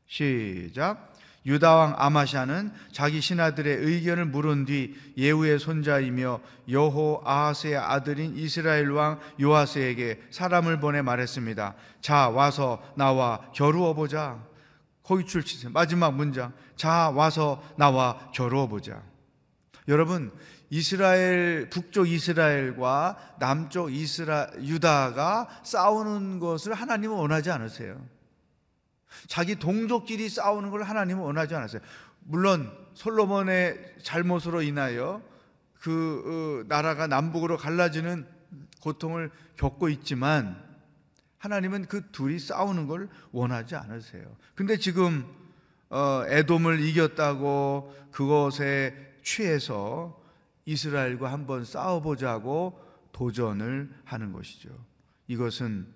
시작. 0.07 1.13
유다왕 1.45 1.95
아마샤는 1.97 2.71
자기 2.93 3.19
신하들의 3.19 3.77
의견을 3.77 4.25
물은 4.25 4.65
뒤 4.65 4.95
예후의 5.17 5.59
손자이며 5.59 6.39
여호 6.69 7.21
아하스의 7.25 7.75
아들인 7.75 8.37
이스라엘 8.37 8.89
왕 8.91 9.19
요아스에게 9.41 10.27
사람을 10.31 10.79
보내 10.79 11.01
말했습니다. 11.01 11.75
자 11.99 12.29
와서 12.29 12.81
나와 12.95 13.51
겨루어 13.53 13.93
보자. 13.93 14.41
거기 15.03 15.25
출치세 15.25 15.69
마지막 15.69 16.15
문장. 16.15 16.53
자, 16.75 17.11
와서 17.13 17.61
나와 17.77 18.31
겨루어 18.33 18.67
보자. 18.67 19.03
여러분, 19.87 20.31
이스라엘, 20.69 21.69
북쪽 21.69 22.09
이스라엘과 22.09 23.35
남쪽 23.39 23.93
이스라, 23.93 24.49
유다가 24.59 25.47
싸우는 25.63 26.39
것을 26.39 26.73
하나님은 26.73 27.15
원하지 27.15 27.51
않으세요. 27.51 28.03
자기 29.27 29.55
동족끼리 29.55 30.29
싸우는 30.29 30.71
걸 30.71 30.83
하나님은 30.83 31.21
원하지 31.23 31.55
않았어요. 31.55 31.81
물론 32.25 32.71
솔로몬의 32.93 33.95
잘못으로 34.01 34.61
인하여 34.61 35.21
그 35.79 36.63
어, 36.63 36.67
나라가 36.67 37.07
남북으로 37.07 37.57
갈라지는 37.57 38.25
고통을 38.81 39.31
겪고 39.57 39.89
있지만 39.89 40.61
하나님은 41.37 41.87
그 41.87 42.09
둘이 42.11 42.39
싸우는 42.39 42.87
걸 42.87 43.09
원하지 43.31 43.75
않으세요. 43.75 44.23
근데 44.55 44.77
지금 44.77 45.25
어, 45.89 46.23
에돔을 46.27 46.79
이겼다고 46.79 47.93
그것에 48.11 48.95
취해서 49.23 50.22
이스라엘과 50.65 51.31
한번 51.31 51.65
싸워보자고 51.65 52.79
도전을 53.11 53.93
하는 54.05 54.31
것이죠. 54.31 54.69
이것은 55.27 55.87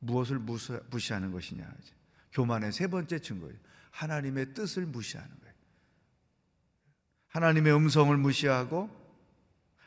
무엇을 0.00 0.40
무시하는 0.90 1.32
것이냐? 1.32 1.70
교만의 2.32 2.72
세 2.72 2.88
번째 2.88 3.18
증거예요. 3.18 3.54
하나님의 3.90 4.54
뜻을 4.54 4.86
무시하는 4.86 5.30
거예요. 5.30 5.54
하나님의 7.28 7.74
음성을 7.74 8.14
무시하고 8.16 8.90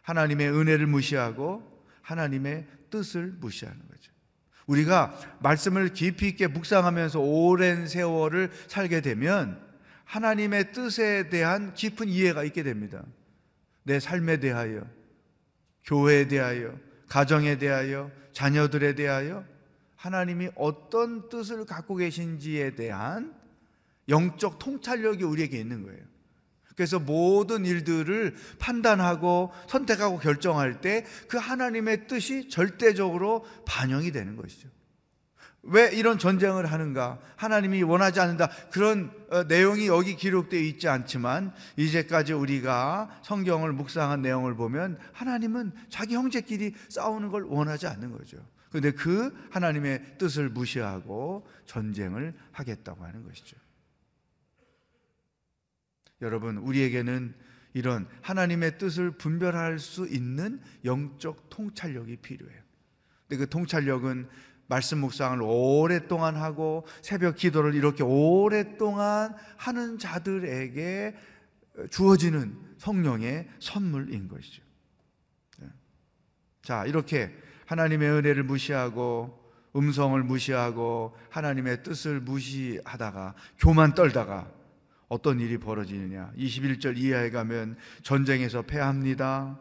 하나님의 0.01 0.49
은혜를 0.51 0.87
무시하고 0.87 1.83
하나님의 2.01 2.67
뜻을 2.89 3.33
무시하는 3.39 3.79
거죠. 3.87 4.11
우리가 4.67 5.19
말씀을 5.39 5.93
깊이 5.93 6.29
있게 6.29 6.47
묵상하면서 6.47 7.19
오랜 7.19 7.87
세월을 7.87 8.51
살게 8.67 9.01
되면 9.01 9.63
하나님의 10.05 10.71
뜻에 10.71 11.29
대한 11.29 11.73
깊은 11.73 12.09
이해가 12.09 12.43
있게 12.43 12.63
됩니다. 12.63 13.03
내 13.85 13.99
삶에 13.99 14.39
대하여, 14.39 14.85
교회에 15.85 16.27
대하여, 16.27 16.77
가정에 17.07 17.57
대하여, 17.57 18.11
자녀들에 18.33 18.95
대하여 18.95 19.45
하나님이 19.95 20.49
어떤 20.55 21.29
뜻을 21.29 21.65
갖고 21.65 21.95
계신지에 21.95 22.75
대한 22.75 23.33
영적 24.09 24.59
통찰력이 24.59 25.23
우리에게 25.23 25.57
있는 25.59 25.83
거예요. 25.83 26.03
그래서 26.75 26.99
모든 26.99 27.65
일들을 27.65 28.35
판단하고 28.59 29.51
선택하고 29.69 30.17
결정할 30.19 30.81
때 30.81 31.05
그 31.29 31.37
하나님의 31.37 32.07
뜻이 32.07 32.49
절대적으로 32.49 33.45
반영이 33.65 34.11
되는 34.11 34.35
것이죠. 34.35 34.67
왜 35.65 35.89
이런 35.93 36.19
전쟁을 36.19 36.67
하는가? 36.67 37.19
하나님이 37.37 37.81
원하지 37.81 38.19
않는다. 38.19 38.49
그런 38.71 39.11
어, 39.29 39.43
내용이 39.43 39.87
여기 39.87 40.15
기록되어 40.15 40.59
있지 40.59 40.87
않지만 40.87 41.53
이제까지 41.75 42.33
우리가 42.33 43.19
성경을 43.23 43.73
묵상한 43.73 44.21
내용을 44.21 44.55
보면 44.55 44.99
하나님은 45.11 45.71
자기 45.89 46.15
형제끼리 46.15 46.75
싸우는 46.89 47.29
걸 47.29 47.43
원하지 47.43 47.87
않는 47.87 48.11
거죠. 48.11 48.37
그런데 48.69 48.91
그 48.91 49.35
하나님의 49.51 50.17
뜻을 50.17 50.49
무시하고 50.49 51.47
전쟁을 51.65 52.33
하겠다고 52.51 53.03
하는 53.03 53.23
것이죠. 53.23 53.57
여러분, 56.21 56.57
우리에게는 56.57 57.33
이런 57.73 58.07
하나님의 58.21 58.77
뜻을 58.77 59.11
분별할 59.11 59.79
수 59.79 60.07
있는 60.07 60.61
영적 60.85 61.49
통찰력이 61.49 62.17
필요해요. 62.17 62.61
근데 63.27 63.43
그 63.43 63.49
통찰력은 63.49 64.29
말씀 64.67 64.99
묵상을 64.99 65.39
오랫동안 65.41 66.35
하고 66.35 66.85
새벽 67.01 67.35
기도를 67.35 67.75
이렇게 67.75 68.03
오랫동안 68.03 69.35
하는 69.57 69.97
자들에게 69.97 71.15
주어지는 71.91 72.57
성령의 72.77 73.47
선물인 73.59 74.27
것이죠. 74.27 74.63
네. 75.59 75.67
자, 76.63 76.85
이렇게 76.85 77.35
하나님의 77.65 78.09
은혜를 78.09 78.43
무시하고 78.43 79.43
음성을 79.75 80.21
무시하고 80.23 81.15
하나님의 81.29 81.83
뜻을 81.83 82.21
무시하다가 82.21 83.35
교만 83.59 83.93
떨다가 83.93 84.49
어떤 85.07 85.39
일이 85.39 85.57
벌어지느냐. 85.57 86.31
21절 86.37 86.97
이하에 86.97 87.29
가면 87.29 87.77
전쟁에서 88.01 88.61
패합니다. 88.63 89.59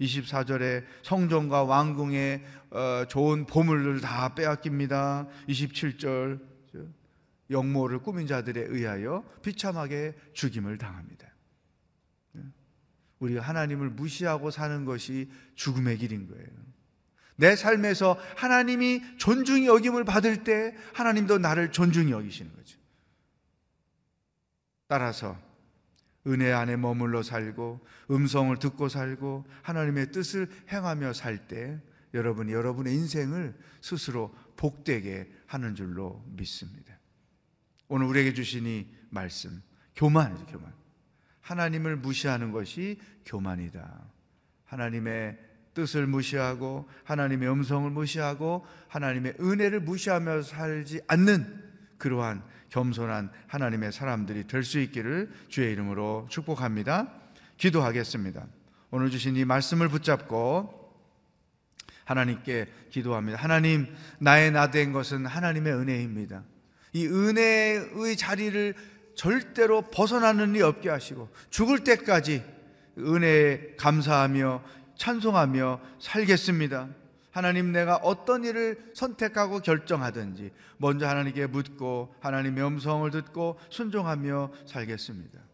24절에 0.00 0.84
성전과 1.02 1.64
왕궁의 1.64 2.44
어, 2.70 3.04
좋은 3.08 3.46
보물을 3.46 4.00
다 4.00 4.34
빼앗깁니다. 4.34 5.26
27절 5.48 6.40
영모를 7.50 7.98
꾸민 7.98 8.26
자들에 8.26 8.60
의하여 8.60 9.24
비참하게 9.42 10.14
죽임을 10.32 10.78
당합니다. 10.78 11.30
우리가 13.18 13.42
하나님을 13.42 13.90
무시하고 13.90 14.50
사는 14.50 14.84
것이 14.84 15.30
죽음의 15.54 15.98
길인 15.98 16.28
거예요. 16.28 16.48
내 17.36 17.56
삶에서 17.56 18.18
하나님이 18.36 19.02
존중이 19.18 19.66
여김을 19.66 20.04
받을 20.04 20.44
때 20.44 20.74
하나님도 20.94 21.38
나를 21.38 21.72
존중히 21.72 22.12
여기시는 22.12 22.54
거죠. 22.54 22.78
따라서 24.86 25.38
은혜 26.30 26.52
안에 26.52 26.76
머물러 26.76 27.22
살고 27.22 27.84
음성을 28.10 28.56
듣고 28.58 28.88
살고 28.88 29.44
하나님의 29.62 30.12
뜻을 30.12 30.48
행하며 30.70 31.12
살 31.12 31.48
때 31.48 31.80
여러분이 32.14 32.52
여러분의 32.52 32.94
인생을 32.94 33.54
스스로 33.80 34.34
복되게 34.56 35.30
하는 35.46 35.74
줄로 35.74 36.24
믿습니다. 36.36 36.98
오늘 37.88 38.06
우리에게 38.06 38.34
주신 38.34 38.66
이 38.66 38.86
말씀 39.10 39.62
교만이죠, 39.96 40.46
교만. 40.46 40.72
하나님을 41.40 41.96
무시하는 41.96 42.52
것이 42.52 43.00
교만이다. 43.24 44.04
하나님의 44.64 45.38
뜻을 45.74 46.06
무시하고 46.06 46.88
하나님의 47.04 47.50
음성을 47.50 47.90
무시하고 47.90 48.66
하나님의 48.88 49.34
은혜를 49.40 49.80
무시하며 49.80 50.42
살지 50.42 51.02
않는 51.06 51.70
그러한 51.98 52.44
겸손한 52.70 53.30
하나님의 53.46 53.92
사람들이 53.92 54.46
될 54.46 54.64
수 54.64 54.78
있기를 54.80 55.30
주의 55.48 55.72
이름으로 55.72 56.26
축복합니다. 56.30 57.12
기도하겠습니다. 57.56 58.46
오늘 58.90 59.10
주신 59.10 59.36
이 59.36 59.44
말씀을 59.44 59.88
붙잡고 59.88 60.78
하나님께 62.04 62.66
기도합니다. 62.90 63.38
하나님, 63.38 63.86
나의 64.18 64.50
나 64.50 64.70
된 64.70 64.92
것은 64.92 65.26
하나님의 65.26 65.72
은혜입니다. 65.74 66.42
이 66.92 67.06
은혜의 67.06 68.16
자리를 68.16 68.74
절대로 69.14 69.82
벗어나는 69.90 70.54
일 70.56 70.64
없게 70.64 70.88
하시고 70.88 71.28
죽을 71.50 71.84
때까지 71.84 72.42
은혜에 72.98 73.74
감사하며 73.76 74.62
찬송하며 74.96 75.80
살겠습니다. 76.00 76.88
하나님 77.30 77.72
내가 77.72 77.96
어떤 77.96 78.44
일을 78.44 78.90
선택하고 78.94 79.60
결정하든지 79.60 80.50
먼저 80.78 81.06
하나님께 81.06 81.46
묻고 81.46 82.14
하나님의 82.20 82.64
음성을 82.64 83.08
듣고 83.10 83.58
순종하며 83.70 84.50
살겠습니다. 84.66 85.49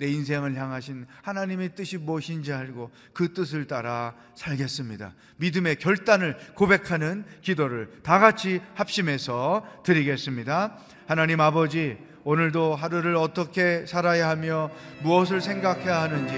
내 0.00 0.06
인생을 0.08 0.56
향하신 0.56 1.06
하나님의 1.20 1.74
뜻이 1.74 1.98
무엇인지 1.98 2.54
알고 2.54 2.90
그 3.12 3.34
뜻을 3.34 3.66
따라 3.66 4.14
살겠습니다. 4.34 5.12
믿음의 5.36 5.76
결단을 5.76 6.38
고백하는 6.54 7.26
기도를 7.42 7.90
다 8.02 8.18
같이 8.18 8.62
합심해서 8.74 9.82
드리겠습니다. 9.84 10.78
하나님 11.06 11.42
아버지, 11.42 11.98
오늘도 12.24 12.76
하루를 12.76 13.14
어떻게 13.16 13.84
살아야 13.84 14.30
하며 14.30 14.70
무엇을 15.02 15.42
생각해야 15.42 16.00
하는지 16.00 16.34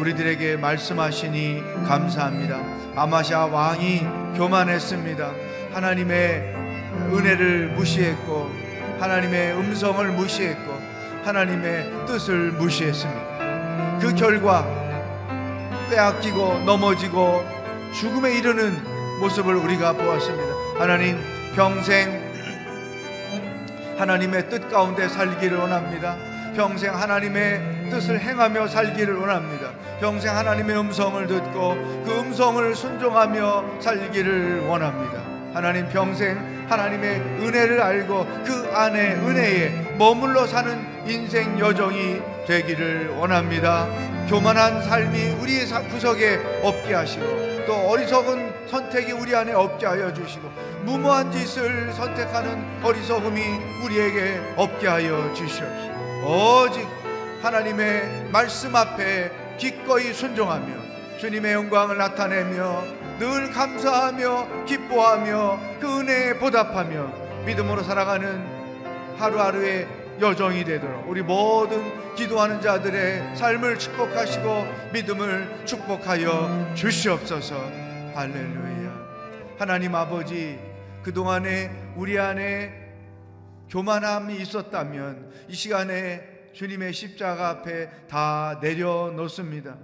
우리들에게 0.00 0.56
말씀하시니 0.56 1.60
감사합니다. 1.86 2.56
아마샤 3.00 3.46
왕이 3.46 4.00
교만했습니다. 4.36 5.32
하나님의 5.72 6.52
은혜를 7.12 7.74
무시했고 7.76 8.50
하나님의 8.98 9.56
음성을 9.56 10.04
무시했고 10.10 10.93
하나님의 11.24 12.06
뜻을 12.06 12.52
무시했습니다. 12.52 13.98
그 13.98 14.14
결과 14.14 14.66
빼앗기고 15.90 16.60
넘어지고 16.66 17.44
죽음에 17.94 18.36
이르는 18.36 18.76
모습을 19.20 19.54
우리가 19.54 19.94
보았습니다. 19.94 20.54
하나님 20.78 21.18
평생 21.54 22.22
하나님의 23.96 24.50
뜻 24.50 24.68
가운데 24.68 25.08
살기를 25.08 25.56
원합니다. 25.56 26.16
평생 26.54 26.94
하나님의 26.94 27.88
뜻을 27.90 28.20
행하며 28.20 28.68
살기를 28.68 29.14
원합니다. 29.14 29.70
평생 30.00 30.36
하나님의 30.36 30.76
음성을 30.78 31.26
듣고 31.26 31.74
그 32.04 32.20
음성을 32.20 32.74
순종하며 32.74 33.80
살기를 33.80 34.66
원합니다. 34.66 35.22
하나님 35.54 35.88
평생 35.88 36.66
하나님의 36.68 37.20
은혜를 37.40 37.80
알고 37.80 38.26
그 38.44 38.70
안에 38.74 39.14
은혜에 39.14 39.96
머물러 39.96 40.46
사는 40.46 40.93
인생 41.06 41.58
여정이 41.58 42.20
되기를 42.46 43.10
원합니다. 43.18 43.86
교만한 44.28 44.82
삶이 44.82 45.40
우리의 45.40 45.66
구석에 45.90 46.40
없게 46.62 46.94
하시고 46.94 47.64
또 47.66 47.74
어리석은 47.74 48.68
선택이 48.68 49.12
우리 49.12 49.34
안에 49.34 49.52
없게 49.52 49.86
하여 49.86 50.12
주시고 50.12 50.48
무모한 50.84 51.30
짓을 51.30 51.92
선택하는 51.92 52.82
어리석음이 52.82 53.42
우리에게 53.84 54.54
없게 54.56 54.88
하여 54.88 55.32
주시옵시고 55.34 55.94
오직 56.26 56.86
하나님의 57.42 58.28
말씀 58.32 58.74
앞에 58.74 59.30
기꺼이 59.58 60.12
순종하며 60.12 61.18
주님의 61.18 61.52
영광을 61.52 61.98
나타내며 61.98 62.82
늘 63.18 63.50
감사하며 63.52 64.64
기뻐하며 64.64 65.60
그 65.80 66.00
은혜에 66.00 66.38
보답하며 66.38 67.44
믿음으로 67.44 67.82
살아가는 67.82 68.44
하루하루의 69.18 70.03
여정이 70.20 70.64
되도록 70.64 71.08
우리 71.08 71.22
모든 71.22 72.14
기도하는 72.14 72.60
자들의 72.60 73.36
삶을 73.36 73.78
축복하시고 73.78 74.66
믿음을 74.92 75.64
축복하여 75.64 76.74
주시옵소서 76.74 77.56
할렐루야 78.14 79.54
하나님 79.58 79.94
아버지 79.94 80.58
그동안에 81.02 81.70
우리 81.96 82.18
안에 82.18 82.72
교만함이 83.68 84.36
있었다면 84.36 85.32
이 85.48 85.54
시간에 85.54 86.34
주님의 86.52 86.92
십자가 86.92 87.48
앞에 87.50 87.90
다 88.08 88.58
내려놓습니다. 88.62 89.76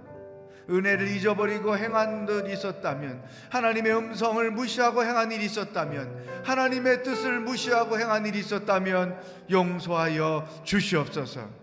은혜를 0.71 1.07
잊어버리고 1.07 1.77
행한 1.77 2.25
듯 2.25 2.49
있었다면 2.49 3.23
하나님의 3.49 3.95
음성을 3.95 4.51
무시하고 4.51 5.03
행한 5.03 5.31
일이 5.31 5.45
있었다면 5.45 6.41
하나님의 6.43 7.03
뜻을 7.03 7.39
무시하고 7.41 7.99
행한 7.99 8.25
일이 8.25 8.39
있었다면 8.39 9.19
용서하여 9.49 10.61
주시옵소서. 10.63 11.61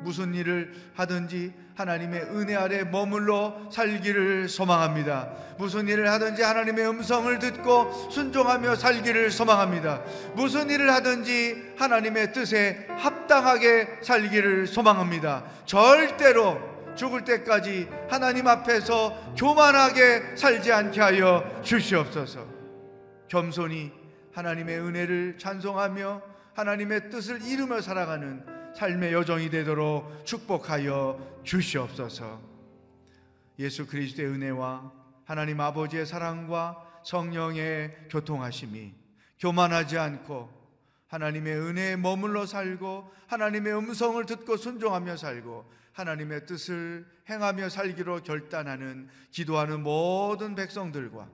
무슨 0.00 0.34
일을 0.34 0.72
하든지 0.94 1.52
하나님의 1.76 2.22
은혜 2.34 2.54
아래 2.54 2.84
머물러 2.84 3.68
살기를 3.70 4.48
소망합니다. 4.48 5.30
무슨 5.58 5.88
일을 5.88 6.10
하든지 6.10 6.42
하나님의 6.42 6.88
음성을 6.88 7.36
듣고 7.38 7.90
순종하며 8.10 8.76
살기를 8.76 9.30
소망합니다. 9.30 10.02
무슨 10.34 10.70
일을 10.70 10.92
하든지 10.92 11.74
하나님의 11.76 12.32
뜻에 12.32 12.86
합당하게 12.90 13.98
살기를 14.02 14.66
소망합니다. 14.66 15.44
절대로 15.64 16.73
죽을 16.96 17.24
때까지 17.24 17.88
하나님 18.08 18.46
앞에서 18.46 19.34
교만하게 19.36 20.36
살지 20.36 20.72
않게 20.72 21.00
하여 21.00 21.62
주시옵소서. 21.62 22.46
겸손히 23.28 23.92
하나님의 24.32 24.78
은혜를 24.80 25.38
찬송하며 25.38 26.22
하나님의 26.54 27.10
뜻을 27.10 27.42
이루며 27.42 27.80
살아가는 27.80 28.44
삶의 28.76 29.12
여정이 29.12 29.50
되도록 29.50 30.24
축복하여 30.24 31.40
주시옵소서. 31.44 32.40
예수 33.58 33.86
그리스도의 33.86 34.28
은혜와 34.28 34.92
하나님 35.24 35.60
아버지의 35.60 36.06
사랑과 36.06 36.82
성령의 37.04 38.08
교통하심이 38.10 38.92
교만하지 39.38 39.98
않고 39.98 40.50
하나님의 41.08 41.56
은혜에 41.56 41.96
머물러 41.96 42.46
살고 42.46 43.12
하나님의 43.28 43.76
음성을 43.76 44.24
듣고 44.26 44.56
순종하며 44.56 45.16
살고 45.16 45.70
하나님의 45.94 46.44
뜻을 46.46 47.06
행하며 47.28 47.68
살기로 47.68 48.22
결단하는 48.22 49.08
기도하는 49.30 49.82
모든 49.82 50.54
백성들과 50.54 51.28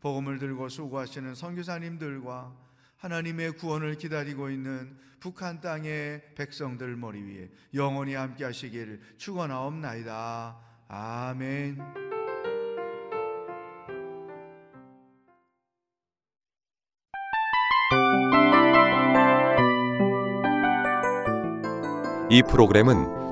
복음을 0.00 0.38
들고 0.38 0.68
수고하시는 0.68 1.34
선교사님들과 1.34 2.54
하나님의 2.98 3.52
구원을 3.52 3.96
기다리고 3.96 4.50
있는 4.50 4.96
북한 5.18 5.60
땅의 5.60 6.34
백성들 6.34 6.96
머리 6.96 7.20
위에 7.22 7.50
영원히 7.74 8.14
함께 8.14 8.44
하시기를 8.44 9.00
축원하옵나이다. 9.16 10.58
아멘. 10.88 11.78
이 22.30 22.42
프로그램은 22.42 23.31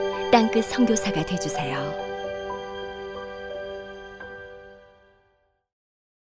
땅끝 0.31 0.63
선교사가 0.65 1.25
되주세요. 1.25 2.10